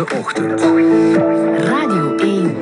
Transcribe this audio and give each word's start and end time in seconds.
De 0.00 0.06
Ochtend. 0.16 0.60
Radio 1.68 2.16
1. 2.16 2.56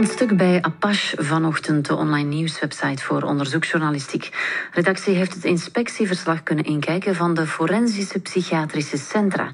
Een 0.00 0.06
stuk 0.06 0.36
bij 0.36 0.62
Apache 0.62 1.22
vanochtend, 1.22 1.86
de 1.86 1.96
online 1.96 2.28
nieuwswebsite 2.28 3.02
voor 3.02 3.22
onderzoeksjournalistiek. 3.22 4.22
De 4.22 4.36
redactie 4.72 5.14
heeft 5.14 5.34
het 5.34 5.44
inspectieverslag 5.44 6.42
kunnen 6.42 6.64
inkijken 6.64 7.14
van 7.14 7.34
de 7.34 7.46
forensische 7.46 8.20
psychiatrische 8.20 8.98
centra. 8.98 9.52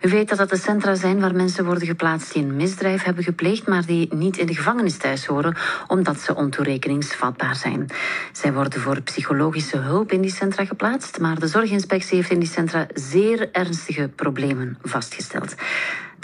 U 0.00 0.08
weet 0.08 0.28
dat 0.28 0.38
dat 0.38 0.50
de 0.50 0.56
centra 0.56 0.94
zijn 0.94 1.20
waar 1.20 1.34
mensen 1.34 1.64
worden 1.64 1.86
geplaatst 1.86 2.32
die 2.32 2.42
een 2.42 2.56
misdrijf 2.56 3.02
hebben 3.02 3.24
gepleegd, 3.24 3.66
maar 3.66 3.86
die 3.86 4.14
niet 4.14 4.36
in 4.36 4.46
de 4.46 4.54
gevangenis 4.54 4.96
thuis 4.96 5.26
horen, 5.26 5.56
omdat 5.86 6.20
ze 6.20 6.34
ontoerekeningsvatbaar 6.34 7.56
zijn. 7.56 7.86
Zij 8.32 8.52
worden 8.52 8.80
voor 8.80 9.02
psychologische 9.02 9.76
hulp 9.76 10.12
in 10.12 10.20
die 10.20 10.32
centra 10.32 10.64
geplaatst, 10.64 11.18
maar 11.18 11.38
de 11.38 11.48
zorginspectie 11.48 12.16
heeft 12.16 12.30
in 12.30 12.38
die 12.38 12.48
centra 12.48 12.86
zeer 12.94 13.48
ernstige 13.52 14.08
problemen 14.08 14.78
vastgesteld. 14.82 15.54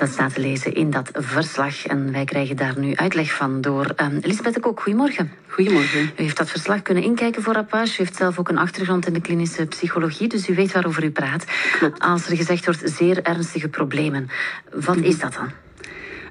Dat 0.01 0.09
staat 0.09 0.35
te 0.35 0.41
lezen 0.41 0.75
in 0.75 0.91
dat 0.91 1.11
verslag. 1.13 1.87
En 1.87 2.13
wij 2.13 2.25
krijgen 2.25 2.57
daar 2.57 2.79
nu 2.79 2.97
uitleg 2.97 3.35
van 3.35 3.61
door 3.61 3.87
um, 3.97 4.19
Lisbeth 4.23 4.55
de 4.55 4.61
Kok. 4.61 4.81
Goedemorgen. 4.81 5.33
Goedemorgen. 5.47 6.01
U 6.01 6.23
heeft 6.23 6.37
dat 6.37 6.51
verslag 6.51 6.83
kunnen 6.83 7.03
inkijken 7.03 7.43
voor 7.43 7.57
Apache. 7.57 7.93
U 7.93 7.97
heeft 7.97 8.17
zelf 8.17 8.39
ook 8.39 8.49
een 8.49 8.59
achtergrond 8.59 9.07
in 9.07 9.13
de 9.13 9.21
klinische 9.21 9.67
psychologie, 9.67 10.29
dus 10.29 10.49
u 10.49 10.55
weet 10.55 10.73
waarover 10.73 11.05
u 11.05 11.11
praat. 11.11 11.45
Klopt. 11.79 11.99
Als 11.99 12.27
er 12.27 12.37
gezegd 12.37 12.65
wordt 12.65 12.83
zeer 12.85 13.23
ernstige 13.23 13.69
problemen, 13.69 14.29
wat 14.73 14.97
is 14.97 15.19
dat 15.19 15.33
dan? 15.33 15.51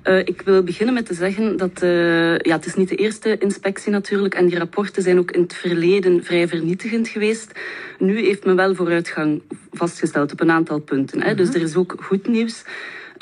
Uh, 0.04 0.20
ik 0.20 0.42
wil 0.46 0.64
beginnen 0.64 0.94
met 0.94 1.06
te 1.06 1.14
zeggen 1.14 1.58
dat 1.58 1.84
uh, 1.84 2.38
ja, 2.38 2.56
het 2.56 2.66
is 2.66 2.76
niet 2.76 2.90
de 2.90 2.96
eerste 2.96 3.38
inspectie 3.38 3.92
natuurlijk 3.92 4.34
en 4.34 4.46
die 4.48 4.58
rapporten 4.58 5.04
zijn 5.04 5.20
ook 5.20 5.32
in 5.32 5.42
het 5.42 5.54
verleden 5.54 6.24
vrij 6.24 6.48
vernietigend 6.48 7.08
geweest. 7.08 7.52
Nu 7.98 8.20
heeft 8.20 8.46
men 8.46 8.56
wel 8.56 8.76
vooruitgang 8.76 9.42
vastgesteld 9.72 10.32
op 10.32 10.42
een 10.42 10.52
aantal 10.52 10.80
punten. 10.80 11.22
Hè. 11.22 11.28
-hmm. 11.28 11.38
Dus 11.38 11.54
er 11.54 11.62
is 11.62 11.76
ook 11.76 11.96
goed 12.00 12.28
nieuws. 12.28 12.64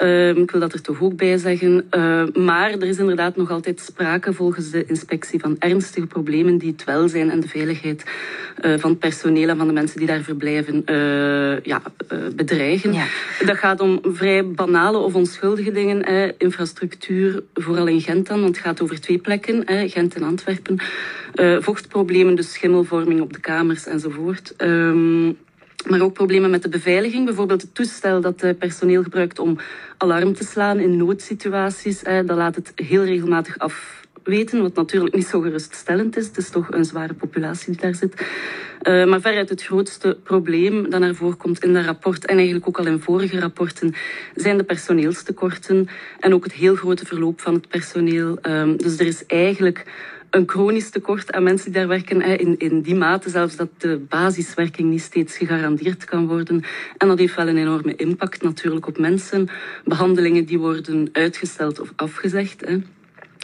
Uh, 0.03 0.35
ik 0.35 0.51
wil 0.51 0.59
dat 0.59 0.73
er 0.73 0.81
toch 0.81 1.01
ook 1.01 1.15
bij 1.15 1.37
zeggen. 1.37 1.87
Uh, 1.91 2.23
maar 2.33 2.72
er 2.72 2.83
is 2.83 2.97
inderdaad 2.97 3.35
nog 3.35 3.52
altijd 3.52 3.80
sprake 3.80 4.33
volgens 4.33 4.69
de 4.69 4.85
inspectie 4.85 5.39
van 5.39 5.55
ernstige 5.59 6.08
problemen 6.08 6.58
die 6.58 6.72
het 6.72 6.83
welzijn 6.83 7.31
en 7.31 7.39
de 7.39 7.47
veiligheid 7.47 8.05
uh, 8.61 8.77
van 8.77 8.89
het 8.89 8.99
personeel 8.99 9.49
en 9.49 9.57
van 9.57 9.67
de 9.67 9.73
mensen 9.73 9.97
die 9.97 10.07
daar 10.07 10.22
verblijven 10.22 10.83
ja, 11.63 11.81
bedreigen. 12.35 12.94
Ja. 12.94 13.05
Dat 13.45 13.57
gaat 13.57 13.80
om 13.80 13.99
vrij 14.03 14.47
banale 14.47 14.97
of 14.97 15.16
onschuldige 15.16 15.72
dingen. 15.72 16.05
Hè. 16.05 16.31
Infrastructuur, 16.38 17.44
vooral 17.53 17.88
in 17.88 18.02
Gent 18.02 18.27
dan, 18.27 18.41
want 18.41 18.55
het 18.55 18.66
gaat 18.66 18.81
over 18.81 19.02
twee 19.02 19.17
plekken, 19.17 19.61
hè, 19.66 19.88
Gent 19.88 20.16
en 20.16 20.23
Antwerpen. 20.23 20.77
vochtproblemen, 21.59 22.35
dus 22.35 22.53
schimmelvorming 22.53 23.22
op 23.22 23.33
de 23.33 23.39
kamers 23.39 23.85
enzovoort. 23.85 24.53
Um, 24.57 25.38
maar 25.86 26.02
ook 26.02 26.14
problemen 26.14 26.50
met 26.50 26.61
de 26.61 26.70
beveiliging. 26.70 27.25
Bijvoorbeeld 27.25 27.61
het 27.61 27.75
toestel 27.75 28.22
dat 28.22 28.42
het 28.42 28.58
personeel 28.58 29.03
gebruikt 29.03 29.39
om 29.39 29.58
alarm 29.97 30.34
te 30.34 30.44
slaan 30.44 30.80
in 30.80 30.97
noodsituaties. 30.97 32.03
Dat 32.03 32.30
laat 32.30 32.56
het 32.56 32.72
heel 32.75 33.03
regelmatig 33.03 33.58
afweten, 34.28 34.61
wat 34.61 34.75
natuurlijk 34.75 35.16
niet 35.16 35.28
zo 35.28 35.42
geruststellend 35.42 36.17
is. 36.17 36.28
Het 36.28 36.38
is 36.38 36.50
toch 36.50 36.72
een 36.72 36.86
zware 36.86 37.14
populatie 37.14 37.72
die 37.72 37.81
daar 37.81 37.95
zit. 37.95 38.25
Uh, 38.84 39.06
maar 39.06 39.22
veruit 39.22 39.50
het 39.50 39.64
grootste 39.64 40.17
probleem 40.23 40.89
dat 40.89 41.00
naar 41.00 41.16
voren 41.16 41.38
komt 41.38 41.64
in 41.64 41.73
dat 41.73 41.86
rapport 41.86 42.25
en 42.25 42.36
eigenlijk 42.36 42.67
ook 42.67 42.80
al 42.80 42.86
in 42.86 43.00
vorige 43.00 43.39
rapporten 43.39 43.94
zijn 44.36 44.58
de 44.58 44.64
personeelstekorten 44.64 45.88
en 46.19 46.34
ook 46.34 46.44
het 46.44 46.53
heel 46.53 46.75
grote 46.75 47.06
verloop 47.06 47.42
van 47.42 47.53
het 47.53 47.67
personeel. 47.67 48.38
Um, 48.42 48.78
dus 48.78 49.00
er 49.00 49.06
is 49.06 49.25
eigenlijk 49.25 49.86
een 50.30 50.50
chronisch 50.50 50.89
tekort 50.89 51.31
aan 51.31 51.44
mensen 51.44 51.72
die 51.72 51.80
daar 51.80 51.88
werken. 51.88 52.22
In, 52.22 52.58
in 52.58 52.81
die 52.81 52.95
mate 52.95 53.30
zelfs 53.30 53.56
dat 53.56 53.69
de 53.78 54.06
basiswerking 54.09 54.89
niet 54.89 55.02
steeds 55.02 55.38
gegarandeerd 55.38 56.06
kan 56.06 56.28
worden. 56.28 56.64
En 56.97 57.08
dat 57.08 57.19
heeft 57.19 57.36
wel 57.36 57.47
een 57.47 57.58
enorme 57.58 57.95
impact 57.95 58.41
natuurlijk 58.41 58.88
op 58.88 58.97
mensen. 58.97 59.47
Behandelingen 59.86 60.45
die 60.45 60.59
worden 60.59 61.09
uitgesteld 61.12 61.80
of 61.80 61.94
afgezegd. 61.95 62.66
Hè. 62.66 62.78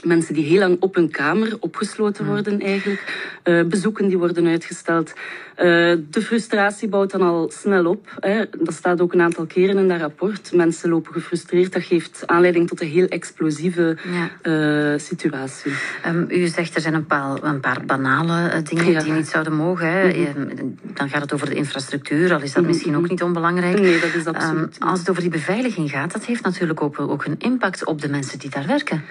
Mensen 0.03 0.33
die 0.33 0.45
heel 0.45 0.59
lang 0.59 0.77
op 0.79 0.95
hun 0.95 1.09
kamer 1.09 1.57
opgesloten 1.59 2.25
worden 2.25 2.59
eigenlijk. 2.59 3.31
Uh, 3.43 3.63
bezoeken 3.63 4.07
die 4.07 4.17
worden 4.17 4.47
uitgesteld. 4.47 5.13
Uh, 5.57 5.63
de 6.09 6.21
frustratie 6.21 6.89
bouwt 6.89 7.11
dan 7.11 7.21
al 7.21 7.51
snel 7.53 7.85
op. 7.85 8.17
Hè. 8.19 8.43
Dat 8.57 8.73
staat 8.73 9.01
ook 9.01 9.13
een 9.13 9.21
aantal 9.21 9.45
keren 9.45 9.77
in 9.77 9.87
dat 9.87 9.99
rapport. 9.99 10.53
Mensen 10.53 10.89
lopen 10.89 11.13
gefrustreerd. 11.13 11.73
Dat 11.73 11.83
geeft 11.83 12.23
aanleiding 12.25 12.67
tot 12.67 12.81
een 12.81 12.87
heel 12.87 13.07
explosieve 13.07 13.97
ja. 14.43 14.91
uh, 14.93 14.99
situatie. 14.99 15.71
Um, 16.07 16.25
u 16.29 16.47
zegt 16.47 16.75
er 16.75 16.81
zijn 16.81 16.93
een 16.93 17.05
paar, 17.05 17.43
een 17.43 17.59
paar 17.59 17.85
banale 17.85 18.61
dingen 18.61 18.91
ja. 18.91 19.03
die 19.03 19.13
niet 19.13 19.27
zouden 19.27 19.53
mogen. 19.53 19.87
Hè. 19.87 20.07
Mm 20.07 20.25
-hmm. 20.33 20.77
Dan 20.93 21.09
gaat 21.09 21.21
het 21.21 21.33
over 21.33 21.49
de 21.49 21.55
infrastructuur, 21.55 22.33
al 22.33 22.41
is 22.41 22.41
dat 22.41 22.55
mm 22.55 22.63
-hmm. 22.63 22.67
misschien 22.67 22.97
ook 22.97 23.09
niet 23.09 23.23
onbelangrijk. 23.23 23.79
Nee, 23.79 23.99
dat 23.99 24.13
is 24.13 24.25
absoluut. 24.25 24.77
Um, 24.81 24.87
als 24.87 24.99
het 24.99 25.09
over 25.09 25.21
die 25.21 25.31
beveiliging 25.31 25.89
gaat, 25.89 26.13
dat 26.13 26.25
heeft 26.25 26.43
natuurlijk 26.43 26.81
ook, 26.81 26.99
ook 26.99 27.25
een 27.25 27.39
impact 27.39 27.85
op 27.85 28.01
de 28.01 28.09
mensen 28.09 28.39
die 28.39 28.49
daar 28.49 28.67
werken. 28.67 29.03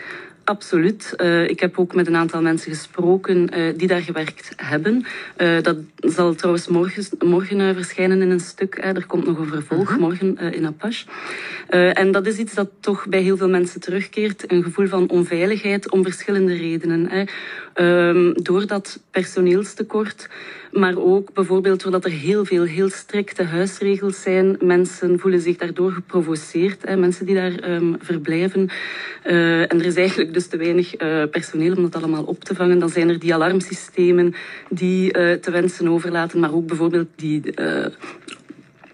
Absoluut. 0.44 0.81
Uh, 0.82 1.48
ik 1.48 1.60
heb 1.60 1.78
ook 1.78 1.94
met 1.94 2.06
een 2.06 2.16
aantal 2.16 2.42
mensen 2.42 2.72
gesproken 2.72 3.58
uh, 3.58 3.72
die 3.76 3.88
daar 3.88 4.00
gewerkt 4.00 4.52
hebben. 4.56 5.06
Uh, 5.36 5.62
dat 5.62 5.76
zal 5.96 6.34
trouwens 6.34 6.68
morgen, 6.68 7.04
morgen 7.18 7.74
verschijnen 7.74 8.22
in 8.22 8.30
een 8.30 8.40
stuk. 8.40 8.78
er 8.78 9.06
komt 9.06 9.26
nog 9.26 9.38
een 9.38 9.46
vervolg 9.46 9.88
-huh. 9.88 9.98
morgen 9.98 10.38
in 10.38 10.66
Apache. 10.66 11.06
en 11.68 12.10
dat 12.12 12.26
is 12.26 12.36
iets 12.36 12.54
dat 12.54 12.70
toch 12.80 13.06
bij 13.08 13.20
heel 13.20 13.36
veel 13.36 13.48
mensen 13.48 13.80
terugkeert. 13.80 14.52
Een 14.52 14.62
gevoel 14.62 14.86
van 14.86 15.08
onveiligheid 15.08 15.90
om 15.90 16.02
verschillende 16.02 16.56
redenen. 16.56 17.08
Hè. 17.08 17.24
Um, 17.74 18.42
door 18.42 18.66
dat 18.66 19.00
personeelstekort, 19.10 20.28
maar 20.72 20.96
ook 20.96 21.32
bijvoorbeeld 21.32 21.82
doordat 21.82 22.04
er 22.04 22.10
heel 22.10 22.44
veel 22.44 22.64
heel 22.64 22.88
strikte 22.88 23.42
huisregels 23.42 24.22
zijn. 24.22 24.56
Mensen 24.60 25.18
voelen 25.18 25.40
zich 25.40 25.56
daardoor 25.56 25.92
geprovoceerd, 25.92 26.82
hè, 26.82 26.96
mensen 26.96 27.26
die 27.26 27.34
daar 27.34 27.70
um, 27.70 27.96
verblijven. 28.00 28.70
Uh, 29.26 29.60
en 29.60 29.78
er 29.78 29.84
is 29.84 29.94
eigenlijk 29.94 30.34
dus 30.34 30.46
te 30.46 30.56
weinig 30.56 31.02
uh, 31.02 31.22
personeel 31.30 31.76
om 31.76 31.82
dat 31.82 31.96
allemaal 31.96 32.24
op 32.24 32.44
te 32.44 32.54
vangen. 32.54 32.78
Dan 32.78 32.88
zijn 32.88 33.08
er 33.08 33.18
die 33.18 33.34
alarmsystemen 33.34 34.34
die 34.68 35.18
uh, 35.18 35.32
te 35.32 35.50
wensen 35.50 35.88
overlaten, 35.88 36.40
maar 36.40 36.54
ook 36.54 36.66
bijvoorbeeld 36.66 37.08
die 37.16 37.42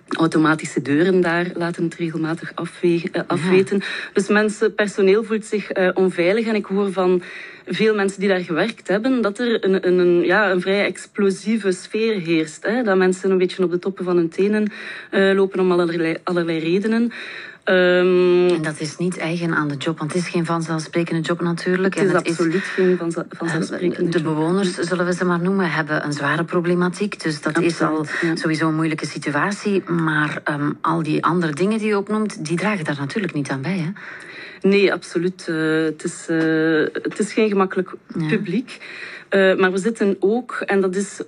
automatische 0.09 0.83
deuren 0.83 1.21
daar 1.21 1.51
laten 1.55 1.85
het 1.85 1.95
regelmatig 1.95 2.53
afwegen, 2.55 3.11
uh, 3.13 3.23
afweten. 3.27 3.77
Ja. 3.77 3.85
Dus 4.13 4.29
mensen, 4.29 4.75
personeel 4.75 5.25
voelt 5.25 5.45
zich 5.45 5.77
uh, 5.77 5.91
onveilig. 5.95 6.47
En 6.47 6.55
ik 6.55 6.65
hoor 6.65 6.93
van 6.93 7.23
veel 7.67 7.95
mensen 7.95 8.21
die 8.21 8.29
daar 8.29 8.41
gewerkt 8.41 8.89
hebben, 8.89 9.21
dat 9.21 9.39
er 9.39 9.65
een, 9.65 9.87
een, 9.87 9.99
een, 9.99 10.25
ja, 10.25 10.51
een 10.51 10.61
vrij 10.61 10.85
explosieve 10.85 11.73
sfeer 11.73 12.21
heerst. 12.21 12.67
Hè? 12.67 12.83
Dat 12.83 12.97
mensen 12.97 13.31
een 13.31 13.39
beetje 13.39 13.65
op 13.65 13.71
de 13.71 13.79
toppen 13.79 14.05
van 14.05 14.17
hun 14.17 14.29
tenen 14.29 14.73
uh, 15.11 15.35
lopen 15.35 15.61
om 15.61 15.73
allerlei, 15.73 16.17
allerlei 16.25 16.59
redenen. 16.59 17.13
Um, 17.71 18.49
en 18.49 18.63
dat 18.63 18.81
is 18.81 18.97
niet 18.97 19.19
eigen 19.19 19.55
aan 19.55 19.69
de 19.69 19.77
job, 19.77 19.99
want 19.99 20.13
het 20.13 20.23
is 20.23 20.29
geen 20.29 20.47
vanzelfsprekende 20.47 21.21
job 21.21 21.41
natuurlijk. 21.41 21.95
Het 21.95 22.05
is 22.05 22.11
en 22.11 22.17
het 22.17 22.29
absoluut 22.29 22.55
is, 22.55 22.69
geen 22.69 22.97
vanzel, 22.97 23.25
vanzelfsprekende 23.29 24.11
De 24.11 24.23
bewoners, 24.23 24.75
zullen 24.75 25.07
we 25.07 25.13
ze 25.13 25.25
maar 25.25 25.41
noemen, 25.41 25.71
hebben 25.71 26.05
een 26.05 26.13
zware 26.13 26.45
problematiek. 26.45 27.23
Dus 27.23 27.43
dat 27.43 27.47
absoluut, 27.47 27.71
is 27.71 27.81
al 27.81 28.07
ja. 28.23 28.37
sowieso 28.37 28.69
een 28.69 28.75
moeilijke 28.75 29.07
situatie. 29.07 29.83
Maar 29.91 30.43
um, 30.51 30.79
al 30.81 31.03
die 31.03 31.25
andere 31.25 31.53
dingen 31.53 31.79
die 31.79 31.89
je 31.89 31.99
opnoemt, 31.99 32.45
die 32.45 32.57
dragen 32.57 32.85
daar 32.85 32.99
natuurlijk 32.99 33.35
niet 33.35 33.51
aan 33.51 33.63
bij. 33.63 33.79
Hè? 33.79 33.91
Nee, 34.69 34.93
absoluut. 34.93 35.47
Uh, 35.51 35.85
het, 35.85 36.05
is, 36.05 36.27
uh, 36.31 36.87
het 36.93 37.19
is 37.19 37.33
geen 37.33 37.49
gemakkelijk 37.49 37.93
ja. 38.19 38.27
publiek. 38.27 38.79
Uh, 39.31 39.57
maar 39.59 39.73
we 39.73 39.79
zitten 39.79 40.17
ook, 40.21 40.63
en 40.67 40.81
dat 40.81 40.97
is 40.97 41.21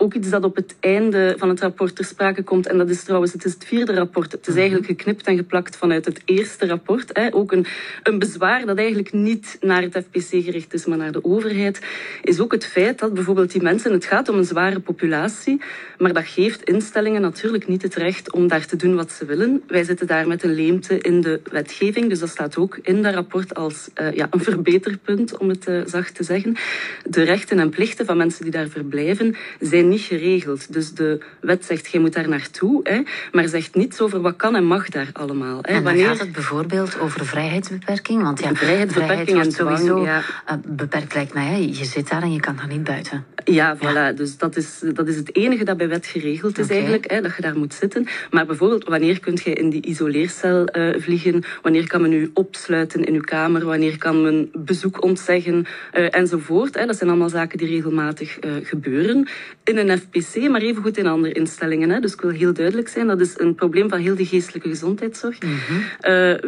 ook 0.00 0.14
iets 0.14 0.30
dat 0.30 0.44
op 0.44 0.56
het 0.56 0.76
einde 0.80 1.34
van 1.38 1.48
het 1.48 1.60
rapport 1.60 1.96
ter 1.96 2.04
sprake 2.04 2.42
komt. 2.42 2.66
En 2.66 2.78
dat 2.78 2.88
is 2.88 3.02
trouwens, 3.02 3.32
het 3.32 3.44
is 3.44 3.52
het 3.52 3.64
vierde 3.64 3.94
rapport. 3.94 4.32
Het 4.32 4.46
is 4.46 4.54
eigenlijk 4.54 4.86
geknipt 4.86 5.26
en 5.26 5.36
geplakt 5.36 5.76
vanuit 5.76 6.04
het 6.04 6.22
eerste 6.24 6.66
rapport. 6.66 7.10
Hè. 7.12 7.34
Ook 7.34 7.52
een, 7.52 7.66
een 8.02 8.18
bezwaar 8.18 8.66
dat 8.66 8.78
eigenlijk 8.78 9.12
niet 9.12 9.56
naar 9.60 9.82
het 9.82 9.96
FPC 9.96 10.44
gericht 10.44 10.74
is, 10.74 10.86
maar 10.86 10.98
naar 10.98 11.12
de 11.12 11.24
overheid. 11.24 11.80
Is 12.22 12.40
ook 12.40 12.52
het 12.52 12.66
feit 12.66 12.98
dat 12.98 13.14
bijvoorbeeld 13.14 13.52
die 13.52 13.62
mensen, 13.62 13.92
het 13.92 14.04
gaat 14.04 14.28
om 14.28 14.36
een 14.36 14.44
zware 14.44 14.80
populatie, 14.80 15.60
maar 15.98 16.12
dat 16.12 16.26
geeft 16.26 16.62
instellingen 16.62 17.20
natuurlijk 17.20 17.68
niet 17.68 17.82
het 17.82 17.94
recht 17.94 18.32
om 18.32 18.48
daar 18.48 18.66
te 18.66 18.76
doen 18.76 18.94
wat 18.94 19.12
ze 19.12 19.24
willen. 19.24 19.62
Wij 19.66 19.84
zitten 19.84 20.06
daar 20.06 20.26
met 20.26 20.42
een 20.42 20.54
leemte 20.54 20.98
in 20.98 21.20
de 21.20 21.40
wetgeving, 21.50 22.08
dus 22.08 22.18
dat 22.18 22.28
staat 22.28 22.56
ook 22.56 22.78
in 22.82 23.02
dat 23.02 23.14
rapport 23.14 23.54
als 23.54 23.88
uh, 24.00 24.12
ja, 24.12 24.26
een 24.30 24.40
verbeterpunt, 24.40 25.36
om 25.36 25.48
het 25.48 25.68
uh, 25.68 25.82
zacht 25.86 26.14
te 26.14 26.22
zeggen. 26.24 26.56
De 27.04 27.22
rechten 27.22 27.58
en 27.58 27.70
plichten 27.70 28.06
van 28.06 28.16
mensen 28.16 28.42
die 28.42 28.52
daar 28.52 28.68
verblijven 28.68 29.36
zijn 29.60 29.87
niet 29.88 30.00
geregeld. 30.00 30.72
Dus 30.72 30.92
de 30.92 31.20
wet 31.40 31.64
zegt, 31.64 31.90
je 31.90 32.00
moet 32.00 32.12
daar 32.12 32.28
naartoe, 32.28 32.80
hè, 32.82 33.02
maar 33.32 33.48
zegt 33.48 33.74
niets 33.74 34.00
over 34.00 34.20
wat 34.20 34.36
kan 34.36 34.54
en 34.54 34.64
mag 34.64 34.88
daar 34.88 35.10
allemaal. 35.12 35.58
Hè. 35.62 35.72
En 35.72 35.82
Wanneer... 35.82 36.06
gaat 36.06 36.18
het 36.18 36.32
bijvoorbeeld 36.32 36.98
over 36.98 37.26
vrijheidsbeperking? 37.26 38.22
Want 38.22 38.40
ja, 38.40 38.54
vrijheidsbeperking 38.54 39.28
vrijheid 39.28 39.62
wordt 39.62 39.78
sowieso 39.78 40.04
ja. 40.04 40.18
uh, 40.18 40.54
beperkt, 40.66 41.14
lijkt 41.14 41.34
mij. 41.34 41.46
Hè. 41.46 41.56
Je 41.56 41.84
zit 41.84 42.08
daar 42.08 42.22
en 42.22 42.32
je 42.32 42.40
kan 42.40 42.56
daar 42.56 42.68
niet 42.68 42.84
buiten. 42.84 43.24
Ja, 43.44 43.76
voilà. 43.76 43.80
Ja. 43.80 44.12
Dus 44.12 44.36
dat 44.36 44.56
is, 44.56 44.82
dat 44.92 45.08
is 45.08 45.16
het 45.16 45.36
enige 45.36 45.64
dat 45.64 45.76
bij 45.76 45.88
wet 45.88 46.06
geregeld 46.06 46.58
is 46.58 46.64
okay. 46.64 46.76
eigenlijk, 46.76 47.10
hè, 47.10 47.20
dat 47.20 47.36
je 47.36 47.42
daar 47.42 47.58
moet 47.58 47.74
zitten. 47.74 48.06
Maar 48.30 48.46
bijvoorbeeld, 48.46 48.84
wanneer 48.84 49.20
kun 49.20 49.38
je 49.44 49.52
in 49.52 49.70
die 49.70 49.86
isoleercel 49.86 50.68
uh, 50.76 51.00
vliegen? 51.00 51.44
Wanneer 51.62 51.86
kan 51.86 52.00
men 52.00 52.12
u 52.12 52.30
opsluiten 52.34 53.04
in 53.04 53.14
uw 53.14 53.20
kamer? 53.20 53.64
Wanneer 53.64 53.98
kan 53.98 54.22
men 54.22 54.50
bezoek 54.52 55.02
ontzeggen? 55.02 55.66
Uh, 55.94 56.14
enzovoort. 56.14 56.74
Hè. 56.74 56.86
Dat 56.86 56.96
zijn 56.96 57.10
allemaal 57.10 57.28
zaken 57.28 57.58
die 57.58 57.68
regelmatig 57.68 58.38
gebeuren 58.62 59.28
in 59.64 59.77
binnen 59.78 59.98
FPC, 59.98 60.48
maar 60.48 60.60
evengoed 60.60 60.96
in 60.96 61.06
andere 61.06 61.34
instellingen. 61.34 61.90
Hè. 61.90 62.00
Dus 62.00 62.12
ik 62.12 62.20
wil 62.20 62.30
heel 62.30 62.52
duidelijk 62.52 62.88
zijn, 62.88 63.06
dat 63.06 63.20
is 63.20 63.38
een 63.38 63.54
probleem 63.54 63.88
van 63.88 63.98
heel 63.98 64.16
de 64.16 64.26
geestelijke 64.26 64.68
gezondheidszorg. 64.68 65.42
Mm 65.42 65.56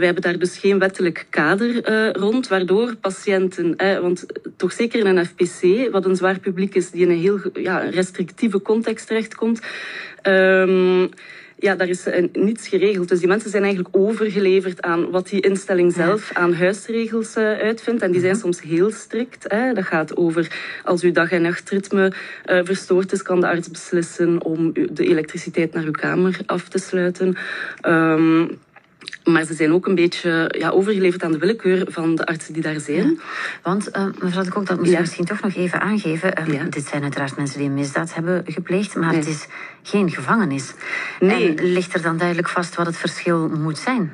wij 0.00 0.04
hebben 0.08 0.22
daar 0.22 0.38
dus 0.38 0.58
geen 0.58 0.78
wettelijk 0.78 1.26
kader 1.30 1.70
rond, 2.18 2.48
waardoor 2.48 2.96
patiënten, 2.96 3.76
want 3.76 4.26
toch 4.56 4.72
zeker 4.72 5.06
in 5.06 5.16
een 5.16 5.26
FPC, 5.26 5.90
wat 5.92 6.04
een 6.04 6.16
zwaar 6.16 6.38
publiek 6.38 6.74
is, 6.74 6.90
die 6.90 7.02
in 7.02 7.10
een 7.10 7.18
heel 7.18 7.40
ja, 7.54 7.78
restrictieve 7.78 8.62
context 8.62 9.06
terechtkomt, 9.06 9.60
um, 10.22 11.08
ja, 11.60 11.76
daar 11.76 11.88
is 11.88 12.06
uh, 12.06 12.24
niets 12.32 12.68
geregeld. 12.68 13.08
Dus 13.08 13.18
die 13.18 13.28
mensen 13.28 13.50
zijn 13.50 13.62
eigenlijk 13.62 13.96
overgeleverd 13.96 14.82
aan 14.82 15.10
wat 15.10 15.28
die 15.28 15.40
instelling 15.40 15.92
zelf 15.92 16.30
aan 16.32 16.54
huisregels 16.54 17.36
uh, 17.36 17.44
uitvindt. 17.44 18.02
En 18.02 18.12
die 18.12 18.20
zijn 18.20 18.36
soms 18.36 18.60
heel 18.60 18.90
strikt. 18.90 19.44
Hè. 19.48 19.72
Dat 19.72 19.84
gaat 19.84 20.16
over 20.16 20.56
als 20.84 21.02
uw 21.02 21.12
dag- 21.12 21.30
en 21.30 21.42
nachtritme 21.42 22.12
uh, 22.46 22.60
verstoord 22.64 23.12
is, 23.12 23.22
kan 23.22 23.40
de 23.40 23.48
arts 23.48 23.70
beslissen 23.70 24.44
om 24.44 24.72
de 24.72 25.04
elektriciteit 25.04 25.72
naar 25.72 25.84
uw 25.84 25.90
kamer 25.90 26.38
af 26.46 26.68
te 26.68 26.78
sluiten. 26.78 27.36
Um, 27.86 28.58
maar 29.25 29.44
ze 29.44 29.55
zijn 29.55 29.73
ook 29.73 29.87
een 29.87 29.94
beetje 29.94 30.55
ja, 30.58 30.70
overgeleverd 30.70 31.23
aan 31.23 31.32
de 31.32 31.38
willekeur 31.38 31.87
van 31.88 32.14
de 32.14 32.26
artsen 32.26 32.52
die 32.52 32.62
daar 32.62 32.81
zijn. 32.81 33.20
want 33.62 33.97
uh, 33.97 34.05
mevrouw 34.20 34.43
de 34.43 34.50
Kok, 34.50 34.67
dat 34.67 34.79
moet 34.79 34.91
je 34.91 35.00
misschien 35.00 35.25
toch 35.25 35.41
nog 35.41 35.55
even 35.55 35.81
aangeven. 35.81 36.32
Uh, 36.49 36.62
dit 36.70 36.87
zijn 36.87 37.02
uiteraard 37.02 37.37
mensen 37.37 37.58
die 37.58 37.69
een 37.69 37.75
misdaad 37.75 38.14
hebben 38.14 38.43
gepleegd, 38.47 38.94
maar 38.94 39.14
het 39.14 39.26
is 39.26 39.47
geen 39.82 40.11
gevangenis. 40.11 40.75
Nee. 41.20 41.55
En 41.55 41.73
ligt 41.73 41.94
er 41.94 42.02
dan 42.02 42.17
duidelijk 42.17 42.49
vast 42.49 42.75
wat 42.75 42.87
het 42.87 42.97
verschil 42.97 43.49
moet 43.49 43.79
zijn? 43.79 44.12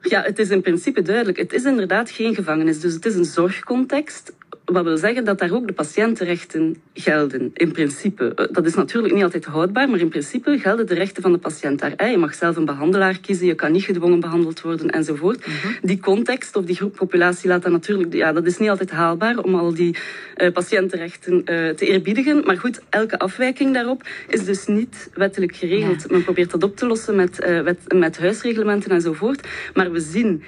Ja, 0.00 0.22
het 0.22 0.38
is 0.38 0.50
in 0.50 0.60
principe 0.60 1.02
duidelijk. 1.02 1.38
Het 1.38 1.52
is 1.52 1.64
inderdaad 1.64 2.10
geen 2.10 2.34
gevangenis. 2.34 2.80
Dus 2.80 2.94
het 2.94 3.06
is 3.06 3.14
een 3.14 3.24
zorgcontext 3.24 4.32
wat 4.72 4.84
wil 4.84 4.96
zeggen 4.96 5.24
dat 5.24 5.38
daar 5.38 5.52
ook 5.52 5.66
de 5.66 5.72
patiëntenrechten 5.72 6.76
gelden, 6.94 7.50
in 7.54 7.72
principe. 7.72 8.32
Eh, 8.34 8.46
dat 8.50 8.66
is 8.66 8.74
natuurlijk 8.74 9.14
niet 9.14 9.22
altijd 9.22 9.44
houdbaar, 9.44 9.88
maar 9.88 9.98
in 9.98 10.08
principe 10.08 10.58
gelden 10.58 10.86
de 10.86 10.94
rechten 10.94 11.22
van 11.22 11.32
de 11.32 11.38
patiënt 11.38 11.78
daar. 11.78 12.10
Je 12.10 12.18
mag 12.18 12.34
zelf 12.34 12.56
een 12.56 12.64
behandelaar 12.64 13.18
kiezen, 13.18 13.46
je 13.46 13.54
kan 13.54 13.72
niet 13.72 13.84
gedwongen 13.84 14.20
behandeld 14.20 14.60
worden 14.60 14.90
enzovoort. 14.90 15.46
Mhm. 15.46 15.72
Die 15.82 16.00
context 16.00 16.56
of 16.56 16.64
die 16.64 16.76
groep 16.76 16.94
populatie 16.94 17.48
laat 17.48 17.62
dat 17.62 17.72
natuurlijk... 17.72 18.12
Ja, 18.12 18.32
dat 18.32 18.46
is 18.46 18.58
niet 18.58 18.68
altijd 18.68 18.90
haalbaar 18.90 19.38
om 19.38 19.54
al 19.54 19.74
die 19.74 19.96
uh, 20.36 20.52
patiëntenrechten 20.52 21.34
uh, 21.34 21.44
te 21.68 21.86
eerbiedigen. 21.86 22.42
Maar 22.44 22.58
goed, 22.58 22.80
elke 22.88 23.18
afwijking 23.18 23.74
daarop 23.74 24.02
is 24.28 24.44
dus 24.44 24.66
niet 24.66 25.10
wettelijk 25.14 25.56
geregeld. 25.56 26.10
Men 26.10 26.24
probeert 26.24 26.50
dat 26.50 26.62
op 26.62 26.76
te 26.76 26.86
lossen 26.86 27.14
met, 27.16 27.44
uh, 27.46 27.60
wet, 27.60 27.78
met 27.94 28.18
huisreglementen 28.18 28.90
enzovoort. 28.90 29.48
Maar 29.74 29.92
we 29.92 30.00
zien 30.00 30.42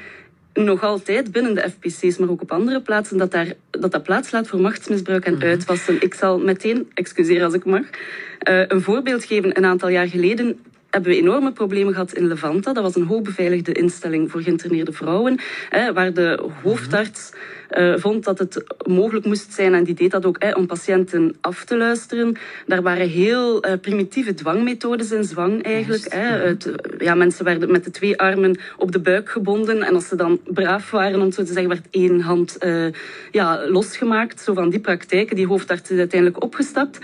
nog 0.64 0.82
altijd 0.82 1.32
binnen 1.32 1.54
de 1.54 1.70
FPC's, 1.70 2.18
maar 2.18 2.28
ook 2.28 2.42
op 2.42 2.52
andere 2.52 2.80
plaatsen, 2.80 3.18
dat 3.18 3.30
daar, 3.30 3.52
dat, 3.70 3.92
dat 3.92 4.02
plaats 4.02 4.30
laat 4.30 4.48
voor 4.48 4.60
machtsmisbruik 4.60 5.24
en 5.24 5.34
mhm. 5.34 5.46
uitwassen. 5.46 6.02
Ik 6.02 6.14
zal 6.14 6.38
meteen, 6.38 6.90
excuseer 6.94 7.44
als 7.44 7.54
ik 7.54 7.64
mag, 7.64 7.82
uh, 7.82 8.64
een 8.68 8.82
voorbeeld 8.82 9.24
geven. 9.24 9.56
Een 9.56 9.64
aantal 9.64 9.88
jaar 9.88 10.08
geleden 10.08 10.58
hebben 10.90 11.10
we 11.10 11.18
enorme 11.18 11.52
problemen 11.52 11.92
gehad 11.92 12.12
in 12.12 12.26
Levanta. 12.26 12.72
Dat 12.72 12.82
was 12.82 12.96
een 12.96 13.06
hoogbeveiligde 13.06 13.72
instelling 13.72 14.30
voor 14.30 14.42
geïnterneerde 14.42 14.92
vrouwen, 14.92 15.38
hè, 15.68 15.92
waar 15.92 16.12
de 16.12 16.50
hoofdarts 16.62 17.32
uh, 17.70 17.94
vond 17.96 18.24
dat 18.24 18.38
het 18.38 18.64
mogelijk 18.86 19.26
moest 19.26 19.52
zijn, 19.52 19.74
en 19.74 19.84
die 19.84 19.94
deed 19.94 20.10
dat 20.10 20.26
ook, 20.26 20.36
hè, 20.38 20.52
om 20.52 20.66
patiënten 20.66 21.36
af 21.40 21.64
te 21.64 21.76
luisteren. 21.76 22.36
Daar 22.66 22.82
waren 22.82 23.08
heel 23.08 23.66
uh, 23.66 23.72
primitieve 23.80 24.34
dwangmethodes 24.34 25.12
in 25.12 25.24
zwang 25.24 25.62
eigenlijk. 25.62 26.12
Hè. 26.12 26.46
Het, 26.46 26.72
ja, 26.98 27.14
mensen 27.14 27.44
werden 27.44 27.70
met 27.70 27.84
de 27.84 27.90
twee 27.90 28.18
armen 28.18 28.58
op 28.76 28.92
de 28.92 29.00
buik 29.00 29.28
gebonden 29.28 29.82
en 29.82 29.94
als 29.94 30.08
ze 30.08 30.16
dan 30.16 30.40
braaf 30.44 30.90
waren, 30.90 31.20
om 31.20 31.32
zo 31.32 31.42
te 31.42 31.52
zeggen, 31.52 31.68
werd 31.68 31.86
één 31.90 32.20
hand 32.20 32.56
uh, 32.64 32.86
ja, 33.30 33.68
losgemaakt. 33.68 34.40
Zo 34.40 34.54
van 34.54 34.70
die 34.70 34.80
praktijken. 34.80 35.36
Die 35.36 35.46
hoofdarts 35.46 35.90
is 35.90 35.98
uiteindelijk 35.98 36.42
opgestapt. 36.42 36.98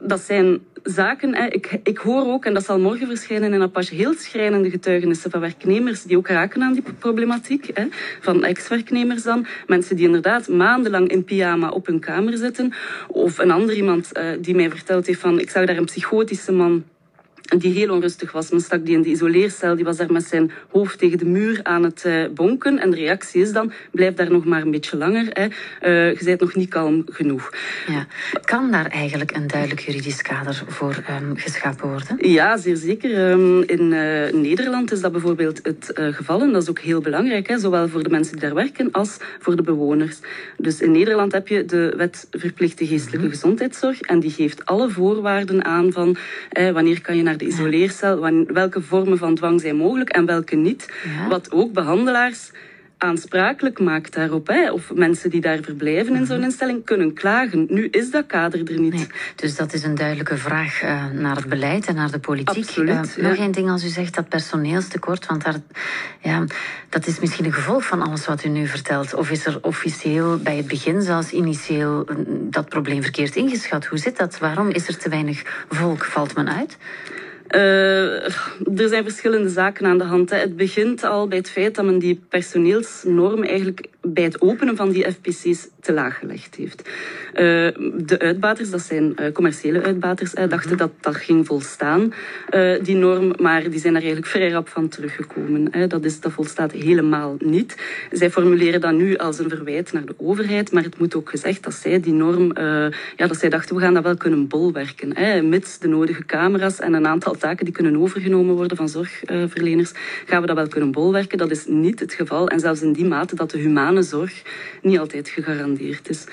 dat 0.00 0.20
zijn 0.20 0.60
zaken. 0.86 1.34
Hè. 1.34 1.46
Ik, 1.46 1.80
ik 1.82 1.98
hoor 1.98 2.26
ook, 2.26 2.44
en 2.44 2.54
dat 2.54 2.64
zal 2.64 2.78
morgen 2.78 3.06
verschijnen 3.06 3.52
in 3.52 3.62
Apache, 3.62 3.94
heel 3.94 4.14
schrijnende 4.14 4.70
getuigenissen 4.70 5.30
van 5.30 5.40
werknemers 5.40 6.02
die 6.02 6.16
ook 6.16 6.28
raken 6.28 6.62
aan 6.62 6.72
die 6.72 6.82
problematiek. 6.98 7.70
Hè. 7.74 7.86
Van 8.20 8.44
ex-werknemers 8.44 9.22
dan. 9.22 9.46
Mensen 9.66 9.96
die 9.96 10.06
inderdaad 10.06 10.48
maandenlang 10.48 11.08
in 11.08 11.24
pyjama 11.24 11.68
op 11.68 11.86
hun 11.86 12.00
kamer 12.00 12.36
zitten. 12.36 12.72
Of 13.08 13.38
een 13.38 13.50
ander 13.50 13.74
iemand 13.74 14.10
uh, 14.12 14.24
die 14.40 14.54
mij 14.54 14.70
verteld 14.70 15.06
heeft 15.06 15.20
van, 15.20 15.40
ik 15.40 15.50
zag 15.50 15.66
daar 15.66 15.76
een 15.76 15.84
psychotische 15.84 16.52
man 16.52 16.84
die 17.58 17.72
heel 17.72 17.90
onrustig 17.90 18.32
was. 18.32 18.50
Men 18.50 18.60
stak 18.60 18.84
die 18.86 18.94
in 18.94 19.02
de 19.02 19.08
isoleercel, 19.08 19.76
die 19.76 19.84
was 19.84 19.96
daar 19.96 20.12
met 20.12 20.24
zijn 20.24 20.50
hoofd 20.70 20.98
tegen 20.98 21.18
de 21.18 21.24
muur 21.24 21.60
aan 21.62 21.82
het 21.82 22.04
uh, 22.06 22.24
bonken. 22.34 22.78
En 22.78 22.90
de 22.90 22.96
reactie 22.96 23.42
is 23.42 23.52
dan, 23.52 23.72
blijf 23.90 24.14
daar 24.14 24.30
nog 24.30 24.44
maar 24.44 24.62
een 24.62 24.70
beetje 24.70 24.96
langer. 24.96 25.26
Hè. 25.30 25.44
Uh, 25.44 26.18
je 26.18 26.24
bent 26.24 26.40
nog 26.40 26.54
niet 26.54 26.68
kalm 26.68 27.04
genoeg. 27.06 27.52
Ja. 27.86 28.06
Kan 28.40 28.70
daar 28.70 28.86
eigenlijk 28.86 29.36
een 29.36 29.46
duidelijk 29.46 29.80
juridisch 29.80 30.22
kader 30.22 30.62
voor 30.66 31.04
um, 31.20 31.36
geschapen 31.36 31.88
worden? 31.88 32.30
Ja, 32.30 32.56
zeer 32.56 32.76
zeker. 32.76 33.30
Um, 33.30 33.62
in 33.62 33.92
uh, 33.92 34.32
Nederland 34.32 34.92
is 34.92 35.00
dat 35.00 35.12
bijvoorbeeld 35.12 35.60
het 35.62 35.90
geval. 35.94 36.40
En 36.40 36.52
dat 36.52 36.62
is 36.62 36.68
ook 36.68 36.78
heel 36.78 37.00
belangrijk, 37.00 37.48
hè, 37.48 37.58
zowel 37.58 37.88
voor 37.88 38.02
de 38.02 38.10
mensen 38.10 38.32
die 38.32 38.42
daar 38.42 38.54
werken 38.54 38.92
als 38.92 39.16
voor 39.38 39.56
de 39.56 39.62
bewoners. 39.62 40.18
Dus 40.56 40.80
in 40.80 40.90
Nederland 40.90 41.32
heb 41.32 41.48
je 41.48 41.64
de 41.64 41.94
wet 41.96 42.26
verplichte 42.30 42.86
geestelijke 42.86 43.26
mhm. 43.26 43.34
gezondheidszorg. 43.34 44.00
En 44.00 44.20
die 44.20 44.30
geeft 44.30 44.64
alle 44.64 44.90
voorwaarden 44.90 45.64
aan 45.64 45.92
van 45.92 46.16
wanneer 46.72 47.00
kan 47.00 47.16
je 47.16 47.22
naar 47.22 47.35
de 47.36 47.46
isoleercel, 47.46 48.44
welke 48.46 48.80
vormen 48.80 49.18
van 49.18 49.34
dwang 49.34 49.60
zijn 49.60 49.76
mogelijk 49.76 50.10
en 50.10 50.26
welke 50.26 50.56
niet. 50.56 50.92
Wat 51.28 51.52
ook 51.52 51.72
behandelaars 51.72 52.50
aansprakelijk 52.98 53.80
maakt 53.80 54.14
daarop. 54.14 54.46
Hè. 54.46 54.70
Of 54.70 54.94
mensen 54.94 55.30
die 55.30 55.40
daar 55.40 55.58
verblijven 55.62 56.14
in 56.14 56.26
zo'n 56.26 56.36
mhm. 56.36 56.44
instelling 56.44 56.84
kunnen 56.84 57.12
klagen. 57.12 57.66
Nu 57.68 57.88
is 57.90 58.10
dat 58.10 58.26
kader 58.26 58.72
er 58.72 58.80
niet. 58.80 58.92
Nee, 58.92 59.06
dus 59.34 59.56
dat 59.56 59.72
is 59.72 59.82
een 59.82 59.94
duidelijke 59.94 60.36
vraag 60.36 60.82
uh, 60.82 61.06
naar 61.10 61.36
het 61.36 61.48
beleid 61.48 61.86
en 61.86 61.94
naar 61.94 62.10
de 62.10 62.18
politiek. 62.18 62.64
Absoluut, 62.64 63.16
uh, 63.18 63.28
nog 63.28 63.36
één 63.36 63.52
ding 63.52 63.70
als 63.70 63.84
u 63.84 63.88
zegt, 63.88 64.14
dat 64.14 64.28
personeelstekort. 64.28 65.26
Want 65.26 65.44
daar, 65.44 65.56
ja, 66.20 66.44
dat 66.88 67.06
is 67.06 67.20
misschien 67.20 67.44
een 67.44 67.52
gevolg 67.52 67.86
van 67.86 68.02
alles 68.02 68.26
wat 68.26 68.44
u 68.44 68.48
nu 68.48 68.66
vertelt. 68.66 69.14
Of 69.14 69.30
is 69.30 69.46
er 69.46 69.58
officieel 69.62 70.38
bij 70.38 70.56
het 70.56 70.66
begin 70.66 71.02
zelfs 71.02 71.30
initieel 71.30 72.04
eh, 72.06 72.16
dat 72.28 72.68
probleem 72.68 73.02
verkeerd 73.02 73.36
ingeschat? 73.36 73.86
Hoe 73.86 73.98
zit 73.98 74.16
dat? 74.16 74.38
Waarom 74.38 74.68
is 74.68 74.88
er 74.88 74.98
te 74.98 75.08
weinig 75.08 75.64
volk? 75.68 76.04
Valt 76.04 76.34
men 76.34 76.48
uit? 76.48 76.76
Uh, 77.50 78.24
er 78.80 78.88
zijn 78.88 79.02
verschillende 79.02 79.48
zaken 79.48 79.86
aan 79.86 79.98
de 79.98 80.04
hand. 80.04 80.30
Hè. 80.30 80.36
Het 80.36 80.56
begint 80.56 81.04
al 81.04 81.28
bij 81.28 81.38
het 81.38 81.50
feit 81.50 81.74
dat 81.74 81.84
men 81.84 81.98
die 81.98 82.20
personeelsnorm 82.28 83.42
eigenlijk 83.42 83.86
bij 84.12 84.24
het 84.24 84.40
openen 84.40 84.76
van 84.76 84.90
die 84.90 85.10
FPC's 85.10 85.68
te 85.80 85.92
laag 85.92 86.18
gelegd 86.18 86.54
heeft. 86.54 86.82
Uh, 86.88 87.42
de 88.04 88.18
uitbaters, 88.18 88.70
dat 88.70 88.80
zijn 88.80 89.14
uh, 89.20 89.32
commerciële 89.32 89.82
uitbaters, 89.82 90.34
uh, 90.34 90.48
dachten 90.48 90.76
dat 90.76 90.90
dat 91.00 91.16
ging 91.16 91.46
volstaan, 91.46 92.12
die 92.82 92.96
norm, 92.96 93.32
maar 93.40 93.70
die 93.70 93.80
zijn 93.80 93.94
er 93.94 94.00
eigenlijk 94.00 94.30
vrij 94.30 94.50
rap 94.50 94.68
van 94.68 94.88
teruggekomen. 94.88 95.88
Dat, 95.88 96.04
is, 96.04 96.20
dat 96.20 96.32
volstaat 96.32 96.72
helemaal 96.72 97.36
niet. 97.38 97.76
Zij 98.10 98.30
formuleren 98.30 98.80
dat 98.80 98.92
nu 98.92 99.16
als 99.16 99.38
een 99.38 99.48
verwijt 99.48 99.92
naar 99.92 100.04
de 100.04 100.14
overheid, 100.16 100.72
maar 100.72 100.82
het 100.82 100.98
moet 100.98 101.14
ook 101.14 101.30
gezegd 101.30 101.62
dat 101.62 101.74
zij 101.74 102.00
die 102.00 102.12
norm, 102.12 102.52
ja, 103.16 103.26
dat 103.26 103.36
zij 103.36 103.48
dachten 103.48 103.74
we 103.76 103.80
gaan 103.80 103.94
dat 103.94 104.02
wel 104.02 104.16
kunnen 104.16 104.48
bolwerken, 104.48 105.48
mits 105.48 105.78
de 105.78 105.88
nodige 105.88 106.24
camera's 106.24 106.78
en 106.78 106.94
een 106.94 107.06
aantal 107.06 107.34
taken 107.34 107.64
die 107.64 107.74
kunnen 107.74 107.96
overgenomen 107.96 108.54
worden 108.54 108.76
van 108.76 108.88
zorgverleners, 108.88 109.92
gaan 110.26 110.40
we 110.40 110.46
dat 110.46 110.56
wel 110.56 110.68
kunnen 110.68 110.90
bolwerken. 110.92 111.38
Dat 111.38 111.50
is 111.50 111.66
niet 111.66 112.00
het 112.00 112.12
geval 112.12 112.48
en 112.48 112.60
zelfs 112.60 112.82
in 112.82 112.92
die 112.92 113.06
mate 113.06 113.34
dat 113.34 113.50
de 113.50 113.58
humane 113.58 113.95
zorg 114.02 114.42
niet 114.82 114.98
altijd 114.98 115.28
gegarandeerd 115.28 116.08
is. 116.08 116.24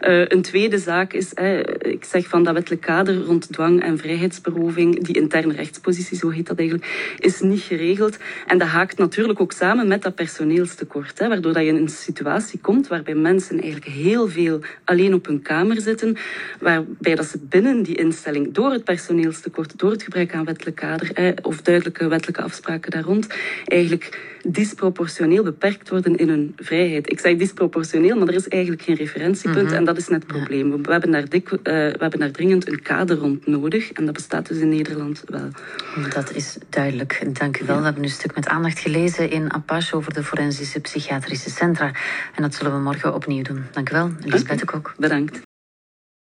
Uh, 0.00 0.24
een 0.26 0.42
tweede 0.42 0.78
zaak 0.78 1.12
is, 1.12 1.32
ik 1.78 2.04
zeg 2.04 2.26
van 2.26 2.44
dat 2.44 2.54
wettelijk 2.54 2.82
kader 2.82 3.24
rond 3.24 3.52
dwang 3.52 3.82
en 3.82 3.98
vrijheidsberoving, 3.98 5.04
die 5.04 5.16
interne 5.16 5.54
rechtspositie, 5.54 6.16
zo 6.16 6.30
heet 6.30 6.46
dat 6.46 6.58
eigenlijk, 6.58 7.16
is 7.18 7.40
niet 7.40 7.60
geregeld. 7.60 8.16
En 8.46 8.58
dat 8.58 8.68
haakt 8.68 8.98
natuurlijk 8.98 9.40
ook 9.40 9.52
samen 9.52 9.88
met 9.88 10.02
dat 10.02 10.14
personeelstekort, 10.14 11.18
hè, 11.18 11.28
waardoor 11.28 11.52
dat 11.52 11.62
je 11.62 11.68
in 11.68 11.76
een 11.76 11.88
situatie 11.88 12.58
komt 12.60 12.88
waarbij 12.88 13.14
mensen 13.14 13.60
eigenlijk 13.60 13.92
heel 13.92 14.28
veel 14.28 14.60
alleen 14.84 15.14
op 15.14 15.26
hun 15.26 15.42
kamer 15.42 15.80
zitten, 15.80 16.16
waarbij 16.60 17.14
dat 17.14 17.26
ze 17.26 17.38
binnen 17.40 17.82
die 17.82 17.96
instelling 17.96 18.54
door 18.54 18.72
het 18.72 18.84
personeelstekort, 18.84 19.78
door 19.78 19.90
het 19.90 20.02
gebrek 20.02 20.34
aan 20.34 20.44
wettelijk 20.44 20.76
kader 20.76 21.34
of 21.42 21.62
duidelijke 21.62 22.08
wettelijke 22.08 22.42
afspraken 22.42 22.90
daar 22.90 23.02
rond, 23.02 23.26
eigenlijk 23.64 24.36
disproportioneel 24.50 25.42
beperkt 25.42 25.88
worden 25.88 26.16
in 26.16 26.28
hun 26.28 26.52
vrijheid. 26.56 27.10
Ik 27.10 27.20
zeg 27.20 27.36
disproportioneel, 27.36 28.16
maar 28.16 28.28
er 28.28 28.34
is 28.34 28.48
eigenlijk 28.48 28.82
geen 28.82 28.96
referentiepunt 28.96 29.66
mhm. 29.66 29.74
en 29.74 29.84
dat 29.84 29.96
is 29.96 30.08
net 30.08 30.22
het 30.22 30.32
probleem. 30.32 30.82
We 30.82 30.92
hebben, 30.92 31.10
daar 31.10 31.28
dik, 31.28 31.50
uh, 31.50 31.58
we 31.62 31.96
hebben 31.98 32.18
daar 32.18 32.30
dringend 32.30 32.68
een 32.68 32.82
kader 32.82 33.16
rond 33.16 33.46
nodig 33.46 33.92
en 33.92 34.04
dat 34.04 34.14
bestaat 34.14 34.48
dus 34.48 34.58
in 34.58 34.68
Nederland 34.68 35.22
wel. 35.26 35.48
Dat 36.14 36.32
is 36.34 36.58
duidelijk. 36.68 37.28
Dank 37.32 37.60
u 37.60 37.66
wel. 37.66 37.78
We 37.78 37.84
hebben 37.84 38.02
een 38.02 38.08
stuk 38.08 38.34
met 38.34 38.48
aandacht 38.48 38.78
gelezen 38.78 39.30
in 39.30 39.52
Apache 39.52 39.96
over 39.96 40.14
de 40.14 40.22
forensische 40.22 40.80
psychiatrische 40.80 41.50
centra 41.50 41.92
en 42.34 42.42
dat 42.42 42.54
zullen 42.54 42.72
we 42.72 42.78
morgen 42.78 43.14
opnieuw 43.14 43.42
doen. 43.42 43.64
Dank 43.72 43.90
u 43.90 43.92
wel, 43.92 44.10
Lisbeth 44.24 44.64
Kok. 44.64 44.94
Bedankt. 44.98 45.47